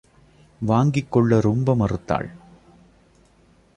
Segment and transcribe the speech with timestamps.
[0.61, 2.29] வாங்கிக் கொள்ள ரொம்ப மறுத்தாள்.